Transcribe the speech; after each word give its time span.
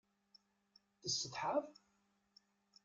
Tessetḥaḍ? 1.01 1.65